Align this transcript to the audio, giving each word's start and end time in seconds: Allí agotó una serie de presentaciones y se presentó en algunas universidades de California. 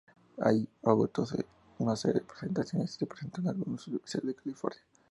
Allí 0.39 0.67
agotó 0.81 1.27
una 1.77 1.95
serie 1.95 2.21
de 2.21 2.25
presentaciones 2.25 2.95
y 2.95 2.97
se 2.97 3.05
presentó 3.05 3.39
en 3.41 3.49
algunas 3.49 3.85
universidades 3.87 4.29
de 4.29 4.33
California. 4.41 4.81